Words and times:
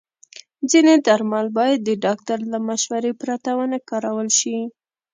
ځینې 0.71 0.93
درمل 1.07 1.45
باید 1.57 1.79
د 1.83 1.89
ډاکټر 2.05 2.39
له 2.51 2.57
مشورې 2.67 3.11
پرته 3.21 3.49
ونه 3.57 3.77
کارول 3.89 4.29
شي. 4.39 4.57